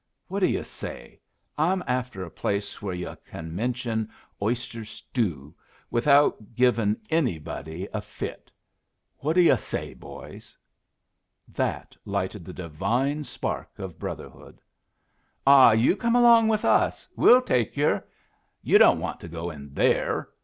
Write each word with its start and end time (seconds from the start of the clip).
What 0.29 0.39
do 0.39 0.47
yu' 0.47 0.63
say! 0.63 1.19
I'm 1.59 1.83
after 1.85 2.23
a 2.23 2.31
place 2.31 2.81
where 2.81 2.95
yu' 2.95 3.15
can 3.23 3.55
mention 3.55 4.09
oyster 4.41 4.83
stoo 4.83 5.53
without 5.91 6.55
givin' 6.55 6.99
anybody 7.11 7.87
a 7.93 8.01
fit. 8.01 8.49
What 9.19 9.33
do 9.33 9.41
yu' 9.43 9.55
say, 9.57 9.93
boys?" 9.93 10.57
That 11.47 11.95
lighted 12.03 12.45
the 12.45 12.51
divine 12.53 13.25
spark 13.25 13.77
of 13.77 13.99
brotherhood! 13.99 14.59
"Ah, 15.45 15.71
you 15.71 15.95
come 15.95 16.15
along 16.15 16.47
with 16.47 16.65
us 16.65 17.07
we'll 17.15 17.43
take 17.43 17.77
yer! 17.77 18.03
You 18.63 18.79
don't 18.79 18.99
want 18.99 19.19
to 19.19 19.27
go 19.27 19.51
in 19.51 19.71
there. 19.71 20.29